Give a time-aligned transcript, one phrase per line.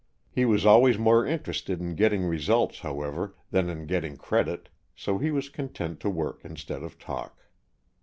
[0.31, 5.29] He was always more interested in getting results, however, than in getting credit, so he
[5.29, 7.37] was content to work instead of talk.